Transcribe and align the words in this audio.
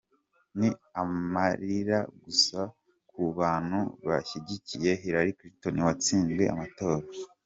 Ni 0.59 0.69
amarira 1.01 1.99
gusa 2.23 2.59
ku 3.09 3.21
bantu 3.39 3.79
bashyigikiye 4.07 4.89
Hillary 5.01 5.31
Clinton 5.37 5.75
watsinzwe 5.87 6.43
amatora. 6.53 7.05